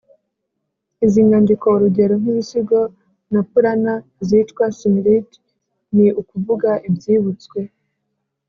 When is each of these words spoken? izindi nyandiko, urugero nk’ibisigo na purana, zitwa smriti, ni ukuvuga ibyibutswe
izindi 1.05 1.29
nyandiko, 1.31 1.65
urugero 1.75 2.13
nk’ibisigo 2.21 2.79
na 3.33 3.41
purana, 3.49 3.93
zitwa 4.27 4.65
smriti, 4.77 5.37
ni 5.95 6.07
ukuvuga 6.21 6.69
ibyibutswe 6.87 7.59